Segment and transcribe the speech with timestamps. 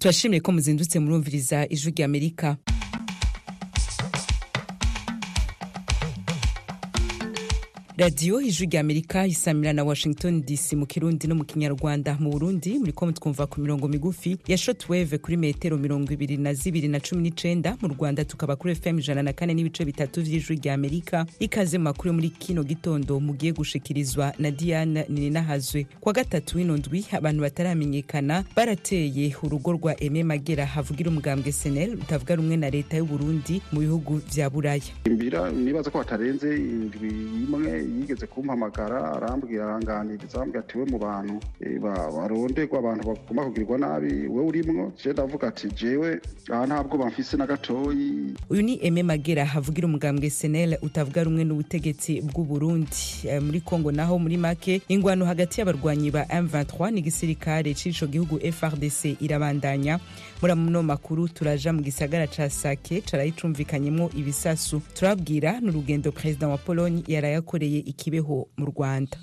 [0.00, 2.08] turashimye ko muzindutse murumviriza ijwi rya
[8.00, 12.16] radiyo ijwi amerika isamira na washington dc mu kirundi no mu kinyarwanda.
[12.20, 16.88] Mu burundi muriko mutwumva ku mirongo migufi ya shotwave kuri metero mirongo ibiri na zibiri
[16.88, 17.76] na cumi n'icenda.
[17.82, 21.26] Mu rwanda tukaba kuri fm ijana na kane n'ibice bitatu vy'ijwi rya amerika.
[21.40, 27.04] Ikaze mu makuru muri kino gitondo mugiye gushikirizwa na diana nininahazwe kwa gatatu w'ino ndwi
[27.12, 33.60] abantu bataramenyekana barateye urugo rwa eme magera havugira umugambwe senel utavuga rumwe na leta y'uburundi
[33.72, 34.82] mu bihugu vya buraya.
[35.52, 37.08] Nibaza ko hatarenze indwi
[37.44, 41.40] imwe yigeze kumpamagara arambwira aranganiriza arambwira ati we mu bantu
[42.16, 44.92] baronderwa abantu bagomba kugirirwa nabi we urimwo?
[45.04, 46.20] Je ndavuga ati jewe
[46.52, 48.34] aha ntabwo bamfise na gatoyi.
[48.50, 52.96] Uyu ni eme magera havugira umugambwe senel utavuga rumwe n'ubutegetsi bw'uburundi.
[53.28, 59.20] E, muri kongo naho muri make ingwano hagati y'abarwanyi ba m23 n'igisirikare c'ico gihugu frdc
[59.22, 59.98] irabandanya.
[60.42, 64.80] Muri muno makuru turaja mu gisagara ca sake carayicumvikanyemwo ibisasu.
[64.94, 67.79] Turabwira n'urugendo perezida wa pologne yarayakoreye.
[67.80, 69.16] Ikibeho mu rwanda.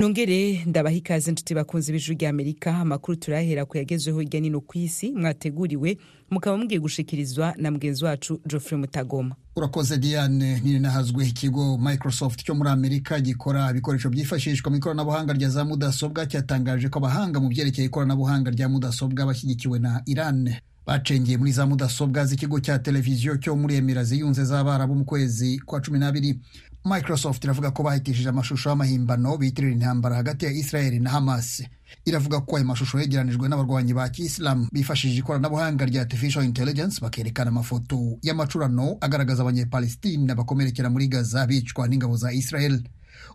[0.00, 4.78] Nongere ndabaha ikaze nshuti bakunze b'ijuru rya amerika amakuru turahera ku yagezweho hirya nino ku
[4.78, 5.98] isi mwateguriwe
[6.30, 9.36] mukaba mugiye gushikirizwa na mugenzi wacu geoffrey mutagoma.
[9.56, 10.60] Urakoze diane.
[10.64, 16.26] Nini nahazwe ikigo microsoft cyo muri amerika gikora ibikoresho byifashishwa mu ikoranabuhanga rya za mudasobwa
[16.26, 20.50] cyatangaje ko abahanga mu byerekeye ikoranabuhanga rya mudasobwa bashyigikiwe na iran.
[20.86, 25.80] Bacengeye muri za mudasobwa z'ikigo cya televiziyo cyo muri emira ziyunze z'abarabu mu kwezi kwa
[25.80, 26.40] cumi n'abiri.
[26.84, 31.62] Microsoft iravuga ko bahitishije amashusho y'amahimbano bitirira intambara hagati ya israel na hamas.
[32.04, 38.18] Iravuga ko ayo mashusho yegeranijwe n'abarwanyi ba kisilamu bifashishije ikoranabuhanga rya artificial intelligence bakerekana amafoto
[38.22, 42.82] y'amacurano agaragaza abanyepalestina bakomerekera muri gaza bicwa n'ingabo za israel.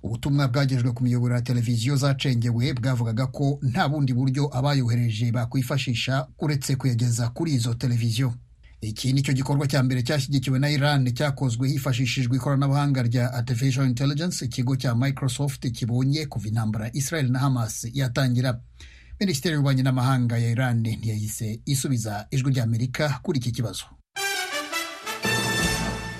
[0.03, 6.75] Ubutumwa bwagejwe ku miyoboro ya televiziyo zacengewe bwavugaga ko nta bundi buryo abayohereje bakwifashisha uretse
[6.75, 8.33] kuyageza kuri izo televiziyo.
[8.81, 14.45] Iki ni cyo gikorwa cya mbere cyashyigikiwe na iran cyakozwe hifashishijwe ikoranabuhanga rya artificial intelligence
[14.45, 18.61] ikigo cya microsoft kibonye kuva intambara israel na hamas yatangira.
[19.19, 23.83] Minisiteri y'ububanyi n'amahanga ya iran ntiyahise isubiza ijwi rya amerika kuri iki kibazo.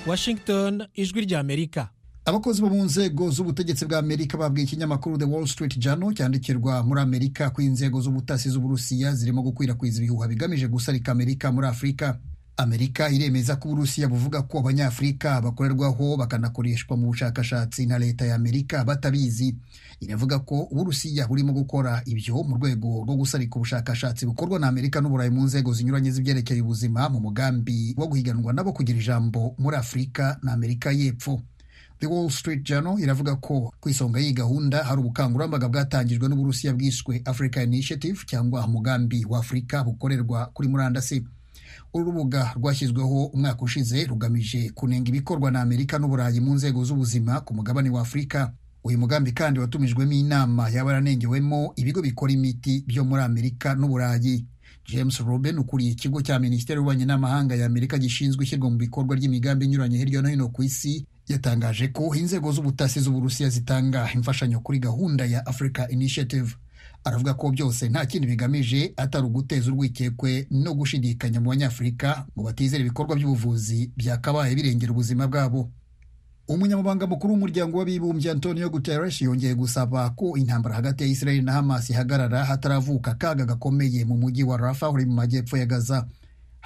[0.06, 1.88] Washington ijwi rya amerika.
[2.28, 7.00] Abakozi bo mu nzego z'ubutegetsi bwa amerika babwiye ikinyamakuru the wall street journal cyandikirwa muri
[7.00, 12.18] amerika ko inzego z'ubutasi z'uburusiya zirimo gukwirakwiza ibihuha bigamije gusarika amerika muri afurika
[12.56, 18.84] amerika iremeza ko uburusiya buvuga ko abanyafurika bakorerwaho bakanakoreshwa mu bushakashatsi na leta ya amerika
[18.84, 19.54] batabizi.
[20.00, 25.30] Iravuga ko uburusiya burimo gukora ibyo mu rwego rwo gusarika ubushakashatsi bukorwa na amerika n'uburayi
[25.30, 30.52] mu nzego zinyuranye z'ibyerekeye ubuzima mu mugambi wo guhiganwa nabo kugira ijambo muri afurika na
[30.52, 31.40] amerika y'epfo.
[32.00, 37.22] The Wall Street Journal iravuga ko ku isonga y'iyi gahunda hari ubukangurambaga bwatangijwe n'uburusiya bwiswe
[37.24, 41.24] Africa Initiative cyangwa umugambi wa afurika bukorerwa kuri murandasi.
[41.94, 47.54] Uru rubuga rwashyizweho umwaka ushize rugamije kunenga ibikorwa na amerika n'uburayi mu nzego z'ubuzima ku
[47.54, 48.52] mugabane wa afurika
[48.84, 54.46] uyu mugambi kandi watumijwemo inama yaba yaranengewemo ibigo bikora imiti byo muri amerika n'uburayi.
[54.86, 59.64] James roben ukuriye ikigo cya minisiteri y'ububanyi n'amahanga ya amerika gishinzwe ishyirwa mu bikorwa ry'imigambi
[59.66, 65.24] inyuranye hirya no hino ku isi yatangaje ko inzego z'ubutasi z'uburusiya zitanga imfashanyo kuri gahunda
[65.26, 66.54] ya africa initiative.
[67.04, 72.80] Aravuga ko byose nta kindi bigamije atari uguteza urwikekwe no gushidikanya mu banyafurika ngo batizere
[72.82, 75.70] ibikorwa by'ubuvuzi byakabaye birengera ubuzima bwabo.
[76.48, 81.90] Umunyamabanga mukuru w'umuryango w'abibumbye antonio guterres yongeye gusaba ko intambara hagati ya israel na hamas
[81.90, 86.06] ihagarara hataravuka akaga gakomeye mu mujyi wa rafa uri mu majyepfo ya gaza.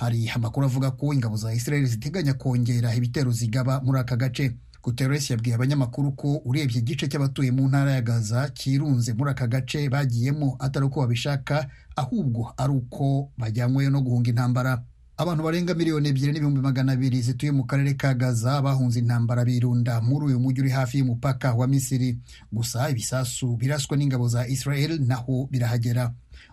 [0.03, 4.53] Hari amakuru avuga ko ingabo za israel ziteganya kongera ibitero zigaba muri aka gace.
[4.83, 9.87] Guterres yabwiye abanyamakuru ko urebye igice cy'abatuye mu ntara ya gaza kirunze muri aka gace
[9.89, 14.83] bagiyemo atari uko babishaka ahubwo ari uko bajyanyweyo no guhunga intambara.
[15.17, 20.01] Abantu barenga miliyoni ebyiri n'ibihumbi magana abiri zituye mu karere ka gaza bahunze intambara birunda.
[20.03, 22.19] Muri uyu mujyi uri hafi y'umupaka wa misiri.
[22.53, 26.11] Gusa ibisasu biraswa n'ingabo za israel naho birahagera.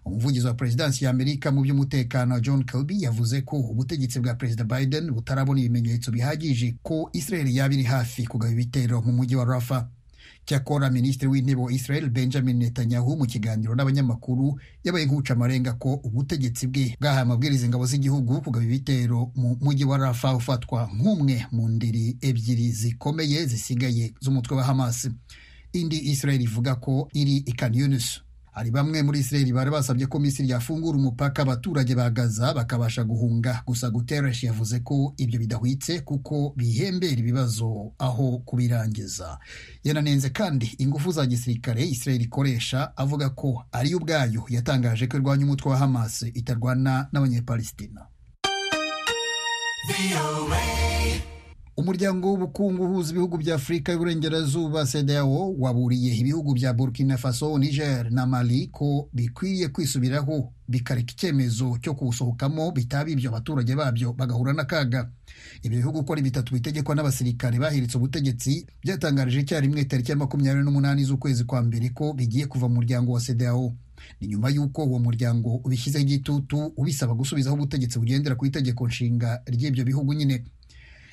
[0.09, 5.11] Umuvugizi wa perezidansi ya amerika mu by'umutekano john kirby yavuze ko ubutegetsi bwa perezida biden
[5.11, 9.89] butarabona ibimenyetso bihagije ko israel yaba iri hafi kugaba ibitero mu mujyi wa rafa
[10.45, 16.67] cyakora minisitiri w'intebe wa israel benjamin netanyahu mu kiganiro n'abanyamakuru yabaye nk'uca amarenga ko ubutegetsi
[16.67, 22.17] bwe bwahaye amabwiriza ingabo z'igihugu kugaba ibitero mu mujyi wa rafa ufatwa nk'umwe mu ndiri
[22.21, 25.09] ebyiri zikomeye zisigaye z'umutwe wa hamas.
[25.73, 28.21] Indi israel ivuga ko iri i kan yunus
[28.59, 33.63] hari bamwe muri Israel bari basabye ko Misiri yafungura umupaka abaturage ba Gaza bakabasha guhunga.
[33.65, 39.39] Gusa Guterres yavuze ko ibyo bidahwitse kuko bihembera ibibazo aho kubirangiza.
[39.83, 44.43] Yananenze kandi ingufu za gisirikare Israel ikoresha avuga ko ariyo ubwayo.
[44.51, 48.01] Yatangaje ko irwanya umutwe wa Hamas itarwana n'abanyepalestina
[51.79, 58.25] umuryango w'ubukungu uhuza ibihugu bya afurika y'uburengerazuba CEDEAO waburiye ibihugu bya burkina faso niger na
[58.25, 65.07] mali ko bikwiye kwisubiraho bikareka icyemezo cyo kuwusohokamo bitaba ibyo abaturage babyo bagahura n'akaga
[65.63, 71.03] ibyo bihugu uko ari bitatu bitegekwa n'abasirikare bahiritse ubutegetsi byatangarije icyarimwe tariki ya makumyabiri n'umunani
[71.07, 73.71] z'ukwezi kwa mbere ko bigiye kuva mu muryango wa CEDEAO
[74.21, 79.83] ni nyuma y'uko uwo muryango ubishyizeho igitutu ubisaba gusubizaho ubutegetsi bugendera ku itegeko nshinga ry'ibyo
[79.85, 80.43] bihugu nyine.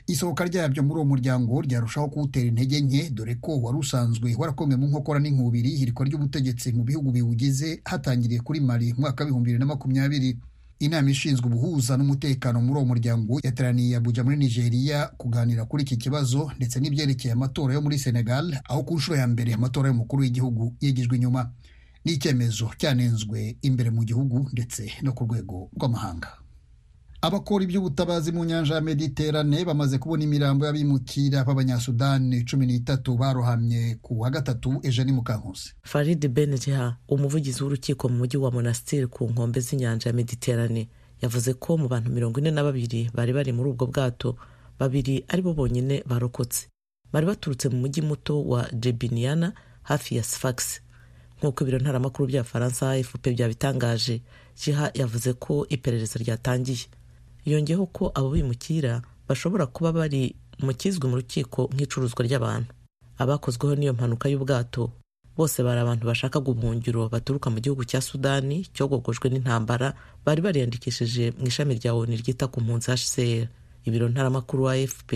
[0.06, 4.86] Isohoka ryabyo muri uwo muryango ryarushaho kuwutera intege nke dore ko wari usanzwe warakomwe mu
[4.86, 9.66] nkokora n'inkubiri ihirikwa ry'ubutegetsi mu bihugu biwugize hatangiriye kuri mali mu mwaka w'ibihumbi bibiri na
[9.66, 10.38] makumyabiri.
[10.78, 16.52] Inama ishinzwe ubuhuza n'umutekano muri uwo muryango yateraniye abuja muri nigeria kuganira kuri iki kibazo
[16.56, 21.16] ndetse n'ibyerekeye amatora yo muri senegal aho ku nshuro ya mbere amatora y'umukuru w'igihugu yigijwe
[21.16, 21.50] inyuma.
[22.04, 26.28] Ni icyemezo cyanenzwe imbere mu gihugu ndetse no ku rwego rw'amahanga.
[27.22, 34.20] Abakora iby'ubutabazi mu nyanja ya mediterane bamaze kubona imirambo y'abimukira b'abanyasudani cumi n'itatu barohamye ku
[34.20, 35.74] wa gatatu ejo ni mukankusi.
[35.82, 40.88] Farid benjiha umuvugizi w'urukiko mu mujyi wa monastir ku nkombe z'inyanja ya mediterane
[41.22, 44.36] yavuze ko mu bantu mirongo ine na babiri bari bari muri ubwo bwato
[44.78, 46.68] babiri ari bo bonyine barokotse.
[47.12, 49.52] Bari baturutse mu mujyi muto wa jebiniana
[49.82, 50.80] hafi ya sfax.
[51.38, 54.22] Nk'uko ibiro ntaramakuru bya faransa afp byabitangaje
[54.64, 56.86] jiha yavuze ko iperereza ryatangiye.
[57.46, 60.34] Yongeyeho ko abo bimukira bashobora kuba bari
[60.64, 62.70] mu kizwi mu rukiko nk'icuruzwa ry'abantu.
[63.18, 64.92] Abakozweho n'iyo mpanuka y'ubwato
[65.36, 69.92] bose bari abantu bashaka ubuhungiro baturuka mu gihugu cya sudani cyogogojwe n'intambara
[70.24, 73.46] bari bariyandikishije mu ishami rya oni ryita ku mpunzi hcr
[73.86, 75.10] ibiro ntaramakuru wa afp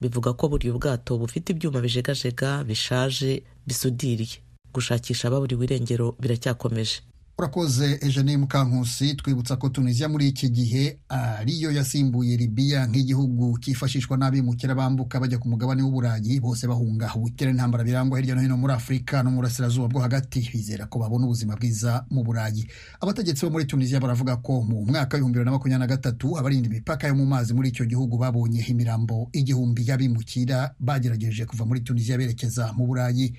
[0.00, 4.38] bivuga ko buri bwato bufite ibyuma bijegajega bishaje bisudiriye.
[4.74, 7.02] Gushakisha ababuriwe irengero biracyakomeje.
[7.38, 14.74] Urakoze eugene mukankusi twibutsa ko tunisia muri iki gihe ariyo yasimbuye libiya nk'igihugu cyifashishwa n'abimukira
[14.74, 19.22] bambuka bajya ku mugabane w'uburayi bose bahunga ubukene n'intambara birangwa hirya no hino muri afurika
[19.22, 22.70] no mu burasirazuba bwo hagati bizera ko babona ubuzima bwiza mu burayi.
[23.02, 26.68] Abategetsi bo muri tunisia baravuga ko mu mwaka w'ibihumbi bibiri na makumyabiri na gatatu abarinda
[26.70, 32.14] imipaka yo mu mazi muri icyo gihugu babonye imirambo igihumbi y'abimukira bagerageje kuva muri tunisia
[32.18, 33.34] berekeza mu burayi.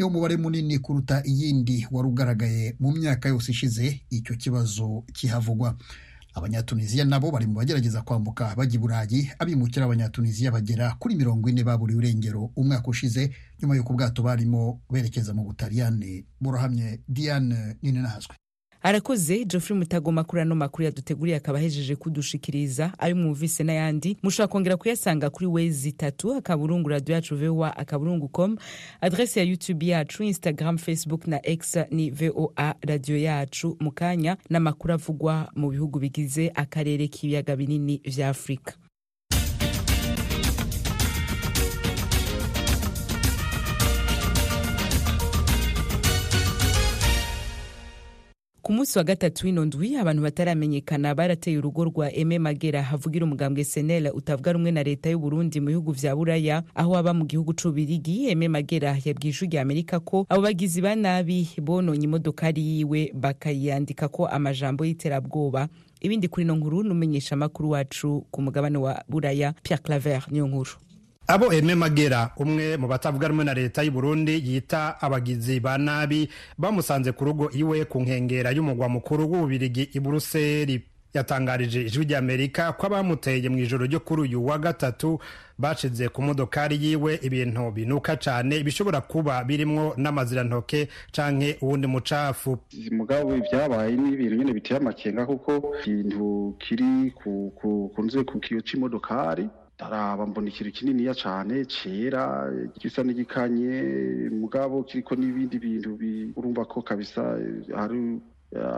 [0.00, 5.76] Niwo mubare munini kuruta iyindi wari ugaragaye mu myaka yose ishize icyo kibazo kihavugwa.
[6.34, 11.64] Abanyatunisiya nabo bari mu bagerageza kwambuka bajya i burayi abimukira abanyatunisiya bagera kuri mirongo ine
[11.64, 13.28] baburiwe irengero umwaka ushize
[13.60, 16.24] nyuma y'uko ubwato barimo berekeza mu butaliyani.
[16.40, 18.34] Burahamye diane nini nahazwe
[18.82, 24.16] arakoze geoffrey mutagoma kuri ano makuru yaduteguriye akaba ahejeje kudushikiriza ayo mwumvise n'ayandi.
[24.22, 28.56] Mushobora kongera kuyasanga kuri wezi itatu akaburungu radiyo yacu voa akaburungu com
[29.00, 33.76] adrese ya youtube yacu instagram facebook na x ni voa radiyo yacu.
[33.80, 38.74] Mu kanya n'amakuru avugwa mu bihugu bigize akarere k'ibiyaga binini vya afurika
[48.70, 53.64] ku munsi wa gatatu w'ino ndwi abantu bataramenyekana barateye urugo rwa eme magera havugira umugambwe
[53.64, 58.30] senel utavuga rumwe na leta y'uburundi mu bihugu vya buraya aho aba mu gihugu c'ubirigi.
[58.30, 64.06] Eme magera yabwiye ijwi rya amerika ko abo bagizi ba nabi bononye imodokari yiwe bakayandika
[64.08, 65.66] ko amajambo y'iterabwoba.
[66.00, 70.70] Ibindi kuri ino nkuru n'umenyesha amakuru wacu ku mugabane wa buraya pierre claver niyo nkuru.
[71.26, 76.28] Abo Aime Magera umwe mu batavuga rumwe na leta y'u Burundi yita abagizi ba nabi
[76.58, 80.84] bamusanze ku rugo iwe ku nkengera y'umugwa mukuru w'ububirigi i Buruseli.
[81.14, 85.18] Yatangarije ijwi ry'Amerika ko abamuteye mu ijoro ryo kuri uyu wa gatatu
[85.58, 92.58] bashize ku modokari yiwe ibintu binuka cyane bishobora kuba birimwo n'amazirantoke canke uwundi mucafu.
[92.92, 97.50] Mugabo ibyabaye ni ibintu nyine biteye amakenga kuko ikintu kiri ku
[97.94, 99.50] kunze ku kiyo c'imodokari
[99.80, 103.72] daraba mbona ikintu kininiya cane cera gisa n'igikanye
[104.40, 105.90] mugabo kiriko n'ibindi bintu
[106.36, 107.22] urumva ko kabisa
[107.80, 108.20] hari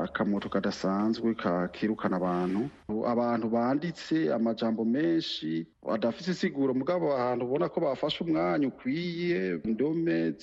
[0.04, 2.60] akamoto kadasanzwe kakirukana abantu.
[3.08, 10.34] Abantu banditse amajambo menshi adafise isiguro mugabo ahantu ubona ko bafashe umwanya ukwiye indome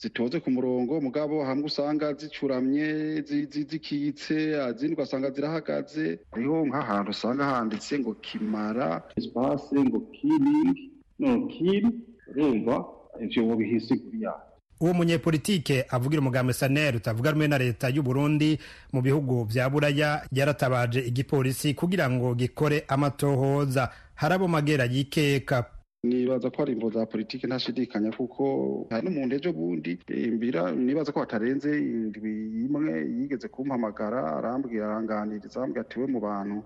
[0.00, 4.36] zitoze ku murongo mugabo hamwe usanga zicuramye zikitse
[4.70, 6.18] izindi ugasanga zirahagaze.
[6.32, 10.70] Hariho nk'ahantu usanga handitse ngo kimara espace ngo killing
[11.18, 11.84] no kill
[12.30, 12.84] urumva
[13.24, 14.32] ivyo wobihisiguriya
[14.80, 18.58] uwo munyepolitike avugira umugambi saneri utavuga rumwe na leta y'u Burundi
[18.92, 23.88] mu bihugu vya buraya yaratabaje igipolisi kugira ngo gikore amatohoza.
[24.14, 25.64] Harabo magera yikeka.
[26.04, 29.98] Nibaza ko ari imvo za politiki ntashidikanya kuko hari n'umuntu ejo bundi
[30.32, 36.62] mbira nibaza ko hatarenze indwi imwe yigeze kumpamagara arambwira aranganiriza arambwira ati we mu bantu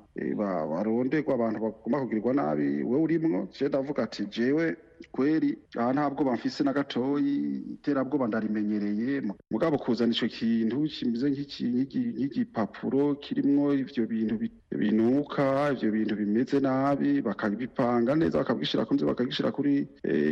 [0.70, 3.48] baronderwa abantu bagomba kugirirwa nabi we urimwo?
[3.58, 4.76] Je ndavuga ati jewe
[5.12, 9.22] kweri aha nta bwoba mfise na gatoyi iterabwoba ndarimenyereye.
[9.50, 14.34] Mugabo kuzana ico kintu kimeze nk'igipapuro kirimwo ivyo bintu
[14.78, 19.88] binuka ivyo bintu bimeze nabi bakabipanga neza bakabishira kunze bakagishira kuri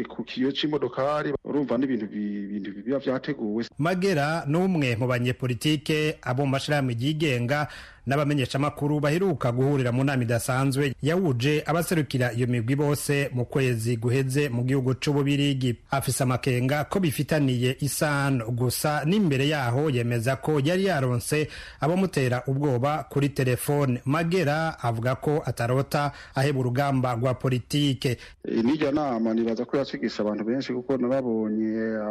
[0.09, 6.95] ku kiyo c'imodokari urumva n'ibintu ibintu biba vyateguwe magera n'umwe mu banyepolitike abo mu mashirahamwe
[6.99, 7.67] yigenga
[8.09, 14.65] n'abamenyeshamakuru baheruka guhurira mu nama idasanzwe yawuje abaserukira iyo migwi bose mu kwezi guheze mu
[14.65, 21.49] gihugu c'ububirigi afise amakenga ko bifitaniye isano gusa n'imbere yaho yemeza ko yari yaronse
[21.81, 28.17] abamutera ubwoba kuri telefone magera avuga ko atarota aheba urugamba rwa politike
[28.65, 31.48] n'iryo nama nibaza ko yacigisha abantu benshi kuko narabonye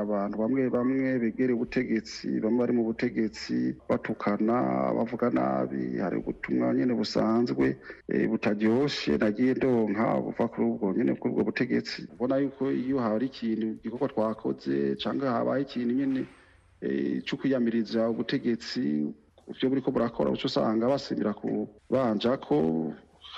[0.01, 4.55] abantu bamwe bamwe begereye ubutegetsi bamwe bari mu butegetsi batukana
[4.97, 5.97] bavuga nabi.
[6.03, 7.77] Hari ubutumwa nyine busanzwe
[8.29, 12.07] butaryoshe nagiye ndonka buva kuri ubwo nyine kuri ubwo butegetsi.
[12.13, 16.21] Ubona yuko iyo hari ikintu igikorwa twakoze cyangwa habaye ikintu nyine
[17.25, 19.13] cyo kwiyamiriza ubutegetsi
[19.55, 22.91] byo buriko burakora uca usanga basimbira ku banja ko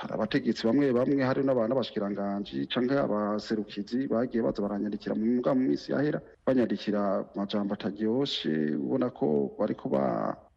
[0.07, 5.91] abategetsi bamwe bamwe hari n'abantu b'abashikiranganji canke abaserukizi bagiye baza baranyandikira mu mbwa mu minsi
[5.91, 7.01] yahera banyandikira
[7.35, 8.53] amajambo ataryoshe
[8.83, 9.27] ubona ko
[9.59, 10.03] bariko ba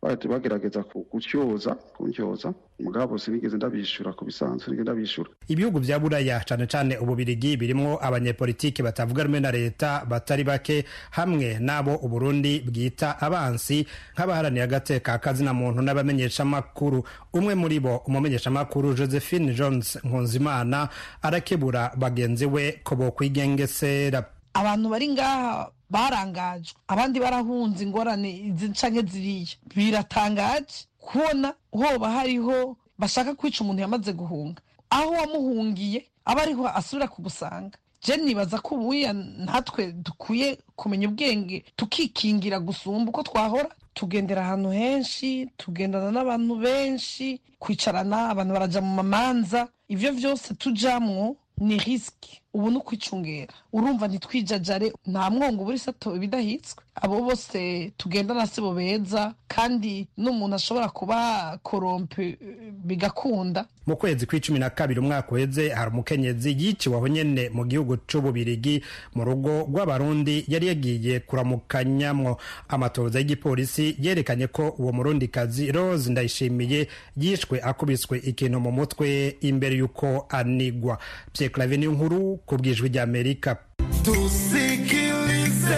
[0.06, 5.30] bagerageza gutyoza kuntyoza mugabo sinigeze ndabishura ku bisanzwe sinigeze ndabishura.
[5.48, 11.58] Ibihugu vya buraya cane cane ububirigi birimwo abanyepolitiki batavuga rumwe na leta batari bake hamwe
[11.60, 17.04] n'abo uburundi bwita abansi nk'abaharaniye agateka kazina muntu n'abamenyeshamakuru.
[17.32, 20.88] Umwe muri bo umumenyeshamakuru josephine jones nkunzimana
[21.22, 24.24] arakebura bagenzi we ko bokwigengesera.
[24.54, 29.56] Abantu bari ngaha barangajwe abandi barahunze ingorane izi canke ziriya.
[29.74, 34.60] Biratangaje kubona hoba hariho bashaka kwica umuntu yamaze guhunga.
[34.90, 42.58] Aho wamuhungiye aba ariho asubira kugusanga je nibaza ko ubuya natwe dukwiye kumenya ubwenge tukikingira
[42.60, 43.68] gusumba uko twahora?
[43.94, 49.68] Tugendera ahantu henshi tugendana n'abantu benshi kwicarana abantu baraja mu mamanza.
[49.88, 52.41] Ivyo vyose tujamwo ni risiki.
[52.54, 53.52] Ubu ni ukwicungera.
[53.72, 60.56] Urumva ntitwijajare nta mwongo buri sato ibidahitswe abo bose tugendana si bo beza kandi n'umuntu
[60.56, 62.36] ashobora kuba korompe
[62.84, 63.64] bigakunda.
[63.86, 68.82] Mu kwezi kw'icumi na kabiri umwaka uheze hari umukenyezi yiciwe aho nyene mu gihugu c'ububirigi
[69.14, 72.36] mu rugo rw'abarundi yari yagiye kuramukanyamwo.
[72.68, 80.26] Amatoza y'igipolisi yerekanye ko uwo murundikazi rose ndayishimiye yishwe akubiswe ikintu mu mutwe imbere y'uko
[80.28, 80.98] anigwa.
[81.32, 83.56] Pyeklave niyo nkuru ku bwijwi ry'amerika
[84.04, 85.76] tusikilize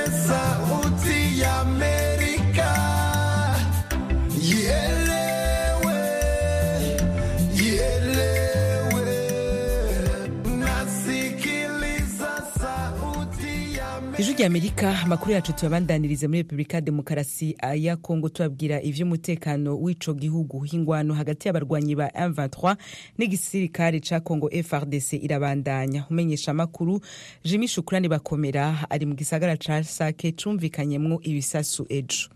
[14.44, 18.82] ya amerika ijwi rya amerika amakuru yacu tuyabandanirize muri repubulika ya demokarasi ya kongo tubabwira
[18.82, 20.66] ivy'umutekano w'ico gihugu.
[20.72, 22.76] Ingwano hagati y'abarwanyi ba M23
[23.18, 26.04] n'igisirikare ca kongo FRDC irabandanya.
[26.10, 27.00] Umenyesha amakuru
[27.44, 32.28] jimi shukurani bakomera ari mu gisagara ca sake cumvikanyemwo ibisasu ejo.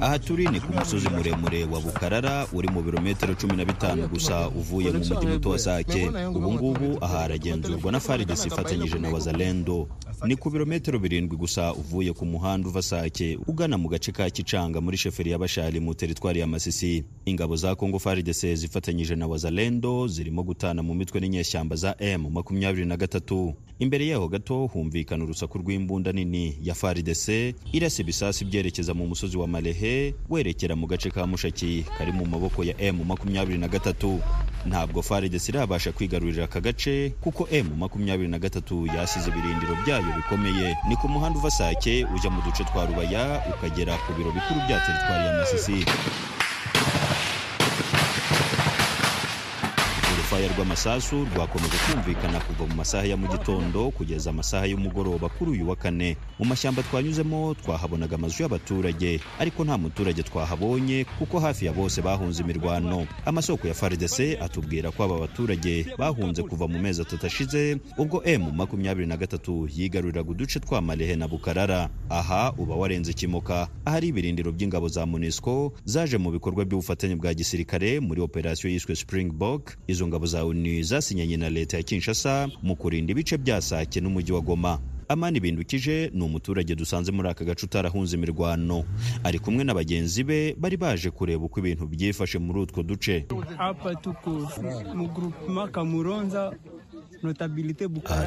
[0.00, 4.48] Aha turi ni ku musozi muremure wa bukarara uri mu birometero cumi na bitanu gusa
[4.48, 6.08] uvuye mu mujyi muto wa sake.
[6.08, 9.88] Ubu ngubu aha haragenzurwa na faridesi ifatanyije na wazalendo.
[10.26, 14.80] Ni ku birometero birindwi gusa uvuye ku muhanda uva sake ugana mu gace ka kicanga
[14.80, 17.04] muri sheferi ya bashari mu teritwari ya masisi.
[17.24, 22.86] Ingabo za kongo faridese zifatanyije na wazalendo zirimo gutana mu mitwe n'inyeshyamba za m makumyabiri
[22.86, 23.54] na gatatu.
[23.78, 29.46] Imbere yaho gato humvikana urusaku rw'imbunda nini ya faridese irasa ibisasi byerekeza mu musozi wa
[29.46, 34.20] marehe werekera mu gace ka mushaki kari mu maboko ya m makumyabiri na gatatu.
[34.66, 40.76] Ntabwo faridese irabasha kwigarurira aka gace kuko m makumyabiri na gatatu yasize ibirindiro byayo bikomeye.
[40.88, 44.80] Ni ku muhanda uva sake ujya mu duce twa rubaya ukagera ku biro bikuru bya
[44.80, 45.84] teritwari ya masisi.
[50.34, 55.68] Urwafaya rw'amasasu rwakomeje kumvikana kuva mu masaha ya mu gitondo kugeza amasaha y'umugoroba kuri uyu
[55.68, 56.16] wa kane.
[56.38, 62.42] Mu mashyamba twanyuzemo twahabonaga amazu y'abaturage ariko nta muturage twahabonye kuko hafi ya bose bahunze
[62.42, 63.06] imirwano.
[63.24, 68.42] Amasoko ya FARDC atubwira ko aba baturage bahunze kuva mu mezi atatu ashize ubwo M
[68.56, 71.90] makumyabiri na gatatu yigaruriraga uduce twa Malehe na Bukarara.
[72.10, 78.00] Aha uba warenze Kimoka ahari ibirindiro by'ingabo za MONUSCO zaje mu bikorwa by'ubufatanye bwa gisirikare
[78.00, 79.76] muri operasiyo yiswe Springbok.
[79.86, 84.32] Izo ngabo za ONU zasinyanye na leta ya Kinshasa mu kurinda ibice bya Sake n'umujyi
[84.32, 84.78] wa Goma.
[85.08, 88.84] Amani bindukije ni umuturage dusanze muri aka gace utarahunze imirwano.
[89.24, 93.26] Ari kumwe na bagenzi be bari baje kureba uko ibintu byifashe muri utwo duce.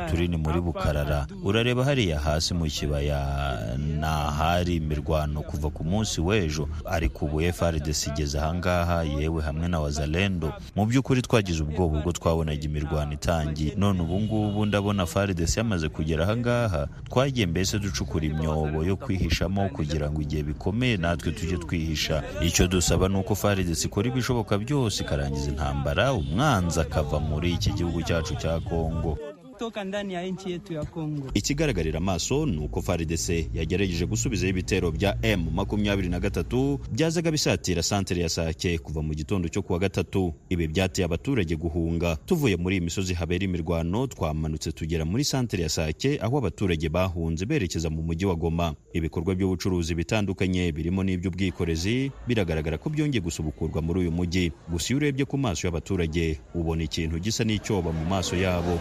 [0.10, 6.22] Turi ni muri bukarara urareba hariya hasi mu kibaya ni ahari imirwano kuva ku munsi
[6.22, 6.70] w'ejo.
[6.86, 10.54] Ariko ubu FARDC igeze ahangaha yewe hamwe na wazalendo.
[10.76, 13.74] Mu by'ukuri twagize ubwoba ubwo twabonaga imirwano itangiye.
[13.78, 20.10] None ubu ngubu ndabona FARDC yamaze kugera ahangaha twagiye mbese ducukura imyobo yo kwihishamo kugira
[20.12, 22.24] ngo igihe bikomeye natwe tujye twihisha.
[22.42, 26.14] Icyo dusaba ni uko FARDC ikora ibishoboka byose ikarangiza intambara.
[26.14, 29.37] Umwanzi akava muri iki gihugu cyacu cya Kongo 通过。
[29.60, 31.28] Toka ndani ya nchi yetu ya Kongo.
[31.34, 37.84] ikigaragarira amaso ni uko FARDC yagerageje gusubizaho ibitero bya M makumyabiri na gatatu byazaga bisatira
[37.84, 40.34] santere ya Sake kuva mu gitondo cyo kuwa gatatu.
[40.50, 42.16] Ibi byateye abaturage guhunga.
[42.26, 47.46] Tuvuye muri iyi misozi habera imirwano twamanutse tugera muri santere ya Sake aho abaturage bahunze
[47.46, 48.76] berekeza mu mujyi wa Goma.
[48.94, 54.52] Ibikorwa by'ubucuruzi bitandukanye birimo n'iby'ubwikorezi biragaragara ko byongeye gusubukurwa muri uyu mujyi.
[54.70, 58.80] Gusa iyo urebye ku maso y'abaturage ubona ikintu gisa n'icyoba mu maso yabo.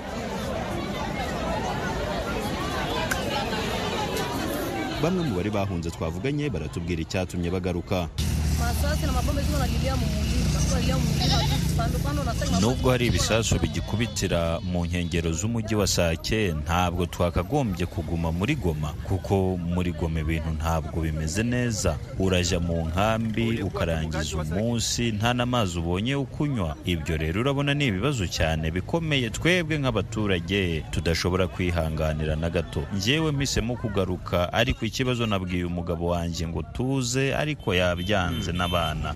[5.06, 8.08] Bamwe mu bari bahunze twavuganye baratubwira icyatumye bagaruka.
[12.60, 19.56] Nubwo hari ibisasu bigikubitira mu nkengero z'umujyi wa sake ntabwo twakagombye kuguma muri goma kuko
[19.56, 21.98] muri goma ibintu ntabwo bimeze neza.
[22.18, 26.76] Urajya mu nkambi ukarangiza umunsi nta n'amazi ubonye yo kunywa.
[26.84, 32.82] Ibyo rero urabona ni ibibazo cyane bikomeye twebwe nk'abaturage tudashobora kwihanganira na gato.
[32.96, 38.45] Njyewe mpisemo kugaruka ariko ikibazo nabwiye umugabo wanjye ngo tuze ariko yabyanze.
[38.46, 39.14] nje n'abana.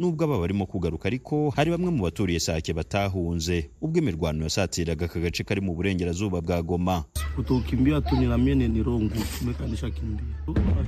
[0.00, 3.68] Nubwo aba barimo kugaruka ariko hari bamwe mu baturiye sake batahunze.
[3.84, 7.04] Ubwo imirwano yasatiraga aka gace kari mu burengerazuba bwa goma.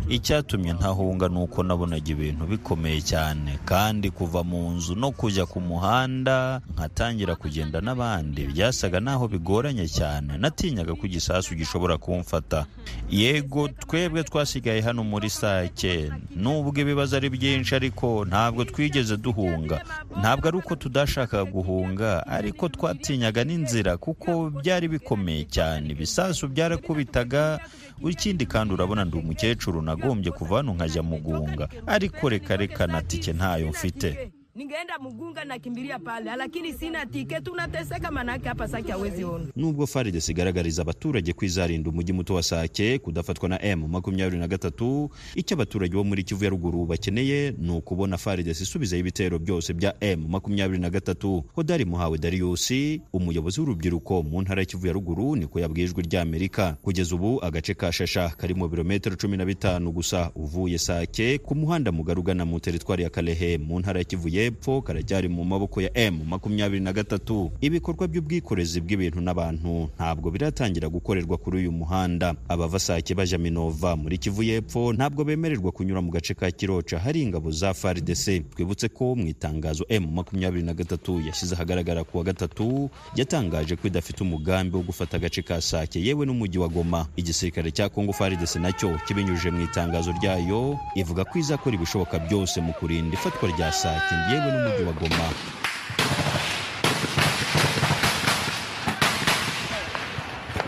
[0.08, 3.58] Icyatumye ntahunga ni uko nabonaga ibintu bikomeye cyane.
[3.68, 8.48] Kandi kuva mu nzu no kujya ku muhanda nkatangira kugenda n'abandi.
[8.48, 10.40] Byasaga naho bigoranye cyane.
[10.40, 12.64] Natinyaga ko igisasu gishobora kumfata.
[13.12, 16.08] Yego twebwe twasigaye hano muri sake.
[16.36, 19.84] Nubwo ibibazo ari byinshi ariko ntabwo twigeze duhunga.
[20.20, 25.88] Ntabwo ari uko tudashakaga guhunga ariko twatinyaga n'inzira kuko byari bikomeye cyane.
[25.92, 27.60] Ibisasu byarakubitaga
[28.08, 33.32] ikindi kandi urabona ndi umukecuru nagombye kuva hano nkajya mugunga ariko reka reka na tike
[33.32, 34.30] ntayo mfite.
[34.56, 39.44] Ningeenda Mugunga nakimbilia pale, lakini sina tike, tunateseka manake hapa Sake hawezi ona.
[39.56, 44.48] nubwo FARDC igaragariza abaturage ko izarinda umujyi muto wa Sake kudafatwa na M makumyabiri na
[44.48, 45.10] gatatu.
[45.34, 49.94] Icyo abaturage bo muri Kivu ya ruguru bakeneye ni ukubona FARDC isubizaho ibitero byose bya
[50.00, 51.44] M makumyabiri na gatatu.
[51.54, 56.76] Hodari Muhawe Dariusi, umuyobozi w'urubyiruko mu ntara ya Kivu ya ruguru niko yabwiye ijwi ry'Amerika
[56.82, 61.54] kugeza ubu agace ka Shasha kari mu birometero cumi na bitanu gusa uvuye Sake ku
[61.54, 65.80] muhanda mugari ugana mu teritwari ya Kalehe mu ntara ya Kivu y'Epfo karacyari mu maboko
[65.80, 67.50] ya M makumyabiri na gatatu.
[67.60, 72.34] Ibikorwa by'ubwikorezi bw'ibintu n'abantu ntabwo biratangira gukorerwa kuri uyu muhanda.
[72.48, 76.98] Abava Sake baja Minova muri Kivu y'Epfo ntabwo bemererwa kunyura mu gace ka Kiroca.
[76.98, 82.18] Hari ingabo za FARDC twibutse ko mu itangazo M makumyabiri na gatatu yashyize ahagaragara ku
[82.18, 86.00] wa gatatu yatangaje ko idafite umugambi wo gufata agace ka Sake.
[86.02, 87.06] Yewe n'umujyi wa Goma.
[87.16, 92.60] Igisirikare cya Kongo FARDC na cyo kibinyujije mu itangazo ryayo ivuga ko izakora ibishoboka byose
[92.60, 94.14] mu kurinda ifatwa rya Sake.
[94.32, 95.26] Yewe n'umujyi wa Goma.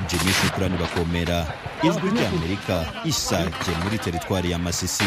[0.09, 1.46] Jimmy Shukrani bakomera
[1.83, 5.05] ijwi ry'Amerika isake muri teritwari ya Masisi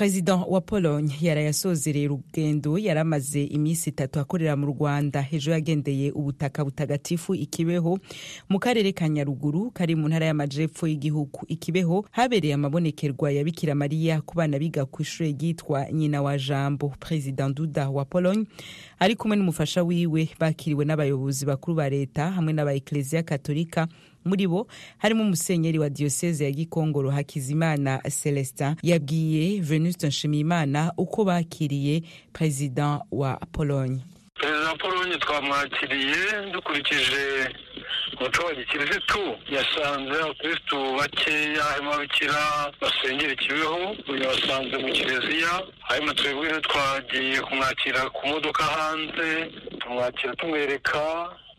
[0.00, 5.26] perezida wa pologne yaraye asozereye urugendo yari amaze iminsi itatu akorera mu rwanda.
[5.32, 7.98] Ejo yagendeye ubutaka butagatifu ikibeho
[8.48, 11.40] mu karere ka nyaruguru kari mu ntara y'amajepfo y'igihugu.
[11.48, 16.88] Ikibeho habereye amabonekerwa ya bikira mariya ku bana biga ku ishuri ryitwa nyina wa jambo.
[17.00, 18.46] Perezida duda wa pologne
[18.98, 23.88] ari kumwe n'umufasha wiwe bakiriwe n'abayobozi bakuru ba leta hamwe n'aba ekleziya katolika
[24.24, 24.66] muri bo
[24.98, 32.02] harimo umusenyeri wa diyoseze ya gikongoro hakizimana celestin yabwiye venuste nshimiyimana uko bakiriye
[32.32, 34.00] perezida wa pologne.
[34.40, 37.48] Perezida wa polonye twamwakiriye dukurikije
[38.20, 39.18] umuco wa gikirisitu
[39.52, 43.78] yasanze abakirisitu bakeya harimo ababikira basengera ikibeho
[44.22, 45.52] yabasanze mu kiliziya.
[45.80, 51.00] Hanyuma twebwe twagiye kumwakira ku modoka hanze tumwakira tumwereka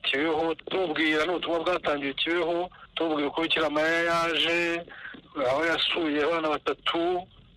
[0.04, 4.60] kibeho tumubwira n'ubutumwa bwatangiye kibeho tumubwira uko bikira mariya yaje
[5.50, 7.00] aho yasuye abana batatu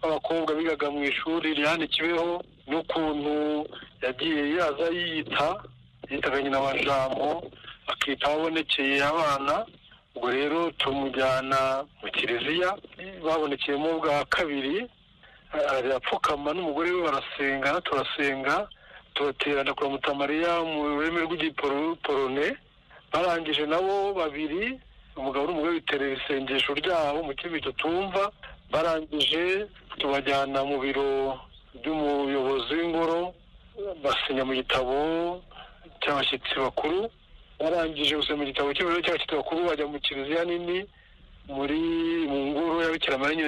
[0.02, 3.66] b'abakobwa bigaga mu ishuri rihana kibeho n'ukuntu
[4.02, 5.48] yagiye yaza yiyita
[6.10, 7.50] yitaga nyina wa jambo
[7.92, 9.66] akita abonekeye abana
[10.14, 12.70] ubwo rero tumujyana mu kiliziya
[13.24, 14.86] babonekeyemo bwa kabiri
[15.52, 18.68] arapfukama n'umugore we barasenga turasenga
[19.14, 22.46] turaterana kwa mutamariya mu rurimi rw'igiporone
[23.12, 24.78] barangije nabo babiri
[25.16, 28.32] umugabo n'umugore biterera isengesho ryabo mu kibi tutumva
[28.72, 29.66] barangije
[29.98, 31.38] tubajyana mu biro
[31.78, 33.34] by'umuyobozi w'ingoro
[34.02, 34.94] basinya mu gitabo
[36.02, 37.10] cy'abashyitsi bakuru.
[37.58, 40.78] Barangije gusoma mu gitabo cy'ibiro cy'abashyitsi bakuru bajya mu kiliziya nini
[41.46, 41.80] muri
[42.30, 43.46] mu ngoro ya bikira mariya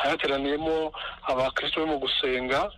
[0.00, 0.92] hayateraniyemo
[1.28, 2.72] abakristo barimo gusenga.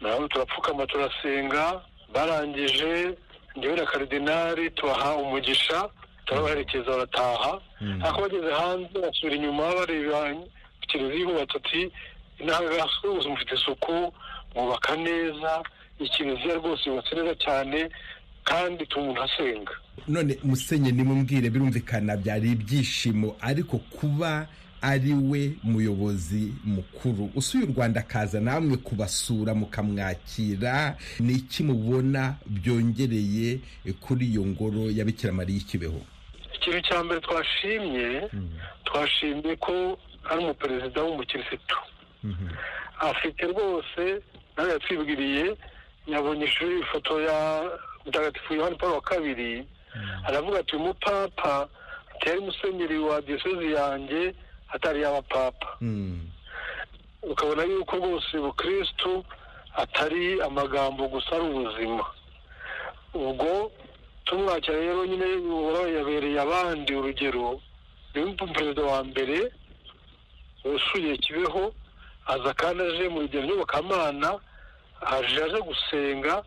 [0.00, 1.80] Nawe turapfukama turasenga
[2.14, 3.14] barangije
[3.58, 5.88] ngewe na karidinari tubaha umugisha
[6.26, 7.60] turabaherekeza barataha.
[8.02, 10.34] Ariko bageze hanze basubira inyuma bareba
[10.88, 11.92] kiliziya ihubatse ati
[12.40, 14.12] intangagasuhuza mufite isuku
[14.54, 15.62] mwubaka neza
[15.98, 17.90] ikiliziya rwose yubatse neza cyane
[18.44, 19.72] kandi tumuntu asenga.
[20.08, 23.36] None musenye nimumbwire birumvikana byari ibyishimo.
[23.40, 24.46] Ariko kuba
[24.84, 27.30] ari we muyobozi mukuru.
[27.34, 30.96] Usuye u rwanda akaza namwe kubasura mukamwakira.
[31.20, 33.60] Ni iki mubona byongereye
[34.00, 36.00] kuri iyo ngoro ya bikira mariya ikibeho
[36.54, 38.28] ikintu cya mbere twashimye
[38.84, 39.98] twashimye ko
[40.30, 41.76] ari umuperezida w'umukirisitu.
[43.00, 44.02] Afite rwose
[44.56, 45.56] nawe yatwibwiriye
[46.06, 46.44] yabonye
[46.80, 47.70] ifoto ya
[48.06, 49.64] mutagatifu yohani paul wa kabiri.
[50.28, 51.68] Aravuga ati uyu mupapa
[52.16, 54.34] atari musenyeri wa diyosezi yanjye
[54.74, 55.68] atari y'abapapa
[57.22, 59.24] ukabona yuko rwose ubukirisitu
[59.76, 62.04] atari amagambo gusa ari ubuzima.
[63.14, 63.72] Ubwo
[64.24, 65.26] tumwakira rero nyine
[65.96, 67.60] yabereye abandi urugero
[68.14, 69.52] ni perezida wa mbere
[70.64, 71.74] usuye kibeho
[72.26, 74.38] aza kandi aje mu rugendo rw'ubukamana
[75.00, 76.42] aje aje gusenga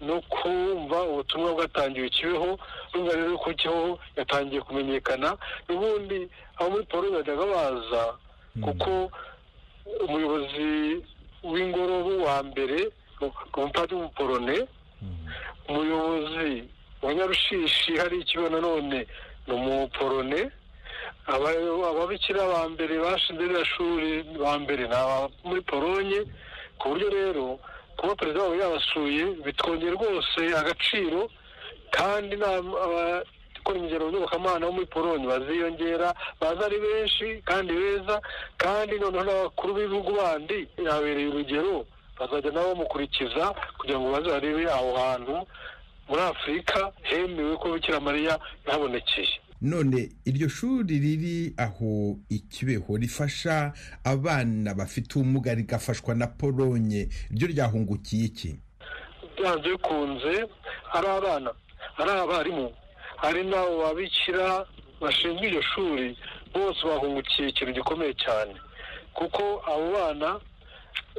[0.00, 2.58] no kumva ubutumwa bwatangiwe kibeho
[2.92, 5.36] rumva rero ko kiho yatangiye kumenyekana
[5.68, 8.02] n'ubundi aho muri paul bajyaga baza
[8.64, 9.10] kuko
[10.06, 11.02] umuyobozi
[11.44, 12.78] w'ingoro wa mbere
[13.56, 14.56] umupadiri w'umuporone
[15.68, 16.64] umuyobozi
[17.02, 19.06] wa nyarushishi hari ikigo nanone
[19.46, 20.50] ni umuporone
[21.26, 26.20] ababikira ba mbere bashinze iriya shuri ba mbere ni aba muri polonye
[26.78, 27.46] ku buryo rero
[27.96, 31.20] kuba perezida wabo yabasuye bitwongera rwose agaciro
[31.90, 32.36] kandi
[33.66, 38.20] abakora imigero nyubakamana bo muri polonye baziyongera baza ari benshi kandi beza
[38.56, 41.86] kandi noneho n'abakuru b'ibihugu bandi yabereye urugero
[42.18, 45.36] bazajya nabo bamukurikiza kugira ngo baze barebe aho hantu
[46.08, 49.40] muri afurika hemewe ko bikira mariya yahabonekeye.
[49.60, 53.72] None iryo shuri riri aho ikibeho rifasha
[54.04, 58.50] abana bafite ubumuga rigafashwa na polonye ryo ryahungukiye iki?
[59.36, 60.46] Byanze bikunze
[60.92, 61.50] ari abana
[61.98, 62.70] ari abarimu.
[63.22, 64.66] Hari n'abo babikira
[65.00, 66.16] bashinzwe iryo shuri
[66.54, 68.54] bose bahungukiye ikintu gikomeye cyane.
[69.16, 70.28] Kuko abo bana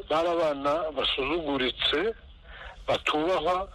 [0.10, 2.00] bari abana basuzuguritse
[2.88, 3.68] batubahwa.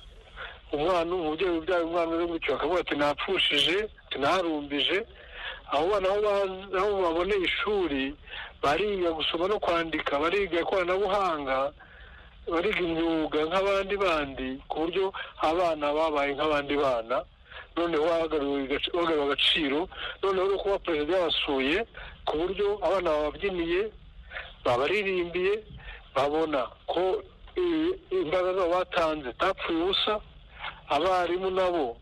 [0.72, 3.78] Umwana umubyeyi ubyaye umwana uri gutyo akavuga ati napfushije
[4.18, 4.98] narumbije.
[5.72, 6.08] Abo bana
[6.78, 8.14] aho baboneye ishuri
[8.62, 11.72] bariga gusoma no kwandika bariga ikoranabuhanga
[12.52, 17.16] bariga imyuga nk'abandi bandi ku buryo abana babaye nk'abandi bana.
[17.76, 19.88] Noneho bagariwe agaciro
[20.22, 21.86] noneho no kuba perezida yabasuye
[22.26, 23.90] ku buryo abana bababyiniye
[24.64, 25.52] babaririmbiye
[26.14, 27.22] babona ko
[28.10, 30.20] imbaraga zabo batanze zitapfuye ubusa
[30.88, 31.96] abarimu nabo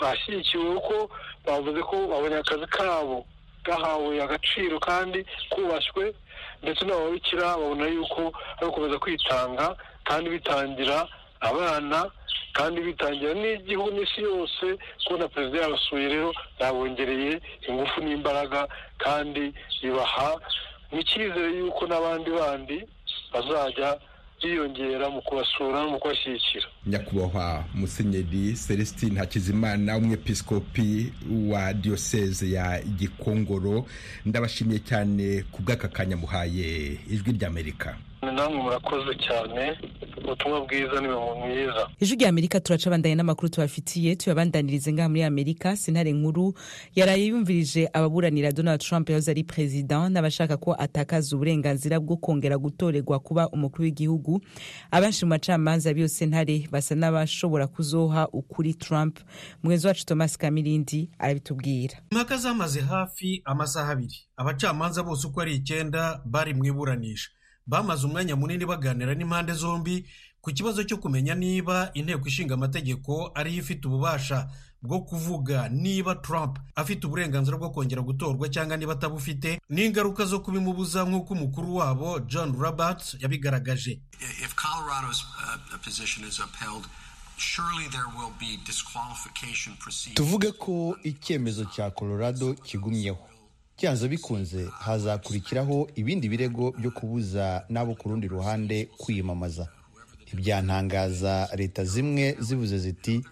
[0.00, 1.10] bashyigikiwe kuko
[1.46, 3.26] bavuze ko babonye akazi kabo
[3.64, 6.14] gahawe agaciro kandi kubashywe
[6.62, 11.06] ndetse n'ababikira babona yuko ari gukomeza kwitanga kandi bitangira
[11.42, 12.10] abana
[12.56, 14.66] kandi bitangira n'igihugu n'isi yose
[15.04, 19.52] kubona perezida yabasuye rero yabongereye ingufu n'imbaraga kandi
[19.82, 20.30] bibaha
[20.92, 22.76] n'icyizere yuko n'abandi bandi
[23.32, 23.98] bazajya
[24.42, 26.66] biyongera mu kubasura no mu kubashyigikira.
[26.86, 31.12] Nyakubahwa musenyeri celestine hakizimana umwepiskopi
[31.50, 33.86] wa diyoseze ya gikongoro
[34.26, 37.94] ndabashimiye cyane ku bw'aka kanya muhaye ijwi ry'amerika.
[38.30, 39.78] Namwe murakoze cyane
[40.24, 41.88] ubutumwa bwiza ni mwiza.
[42.00, 46.54] Ijwi rya amerika turaca abandanya n'amakuru tubafitiye tuyabandanirize ngaha muri amerika sentare nkuru
[46.94, 53.18] yaraye yumvirije ababuranira donald trump yahoze ari perezida n'abashaka ko atakaza uburenganzira bwo kongera gutorerwa
[53.18, 54.40] kuba umukuru w'igihugu.
[54.90, 59.18] Abenshi mu bacamanza b'iyo sentare basa n'abashobora kuzoha ukuri trump.
[59.62, 61.94] Mugenzi wacu thomas kamirindi arabitubwira.
[62.12, 67.30] Impaka zamaze hafi amasaha abiri abacamanza bose uko ari icyenda bari mu iburanisha.
[67.66, 70.06] Bamaze umwanya munini baganira n'impande zombi
[70.40, 74.48] ku kibazo cyo kumenya niba inteko ishinga amategeko ariyo ifite ububasha
[74.82, 81.04] bwo kuvuga niba Trump afite uburenganzira bwo kongera gutorwa cyangwa niba atabufite n'ingaruka zo kubimubuza
[81.06, 84.00] nk'uko umukuru wabo John Roberts yabigaragaje.
[84.18, 84.42] Uh,
[90.14, 93.18] tuvuge ko icyemezo cya colorado kigumyeho.
[93.82, 99.66] Byanze bikunze hazakurikiraho ibindi birego byo kubuza n'abo ku rundi ruhande kwiyamamaza.
[100.26, 103.24] Ntibyantangaza leta zimwe zivuze ziti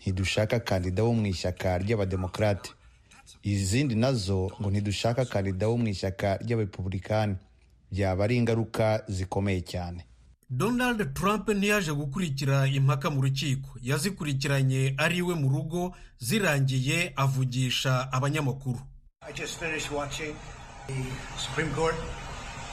[0.00, 2.70] ntidushaka kandida wo mu ishyaka ry'abademokarate
[3.42, 7.36] izindi na zo ngo ntidushaka kandida wo mu ishyaka ry'abarepubulikani
[7.92, 10.04] byaba ari ingaruka zikomeye cyane.
[10.50, 13.70] Donald Trump ntiyaje gukurikira impaka mu rukiko.
[13.82, 18.80] Yazikurikiranye ari iwe mu rugo zirangiye avugisha abanyamakuru.
[19.28, 20.34] I just finished watching
[20.86, 20.94] the
[21.38, 21.94] Supreme Court.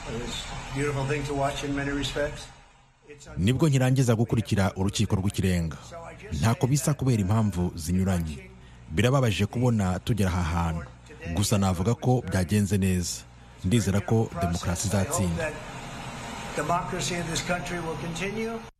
[0.08, 0.34] It was
[0.70, 2.46] a beautiful thing to watch in many respects.
[3.36, 5.76] ni bwo nkirangiza gukurikira urukiko rw'ikirenga.
[6.32, 8.50] Ntako bisa kubera impamvu zinyuranye.
[8.90, 10.86] Birababaje kubona tugera aha hantu.
[11.34, 13.20] Gusa navuga ko byagenze neza.
[13.64, 15.52] Ndizera ko demokarasi izatsinda.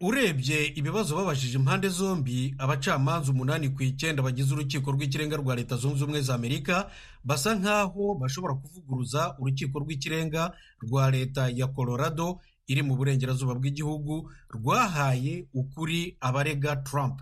[0.00, 6.04] Urebye ibibazo babajije impande zombi abacamanza umunani ku icyenda bagize urukiko rw'ikirenga rwa leta zunze
[6.04, 6.90] ubumwe za amerika
[7.24, 10.52] basa nk'aho bashobora kuvuguruza urukiko rw'ikirenga
[10.84, 17.20] rwa leta ya colorado iri mu burengerazuba bw'igihugu rwahaye ukuri abarega trump.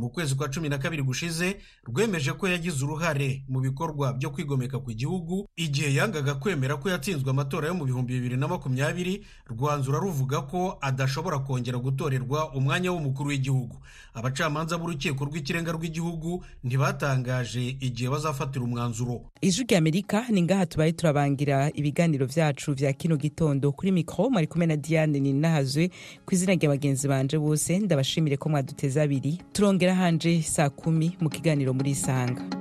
[0.00, 4.78] Mu kwezi kwa cumi na kabiri gushize rwemeje ko yagize uruhare mu bikorwa byo kwigomeka
[4.80, 9.20] ku gihugu igihe yangaga kwemera ko yatsinzwe amatora yo mu bihumbi bibiri na makumyabiri
[9.52, 13.76] rwanzura ruvuga ko adashobora kongera gutorerwa umwanya w'umukuru w'igihugu.
[14.20, 19.20] Abacamanza b'urukiko rw'ikirenga rw'igihugu ntibatangaje igihe bazafatira umwanzuro.
[19.40, 23.72] Ijwi rya amerika ni ngaha tubaye turabangira ibiganiro byacu vya kino gitondo.
[23.72, 25.90] Kuri mikoro mwari kumwe na diane ninahazwe
[26.26, 29.38] ku izina rya bagenzi banje bose ndabashimire ko mwaduteze abiri.
[29.52, 32.59] Turongera hanje saa kumi mu kiganiro muri isanga.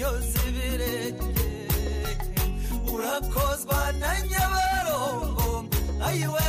[0.00, 1.48] inyozi birenge
[2.94, 5.64] urakozwa na nyabarongo
[6.06, 6.46] ayiwe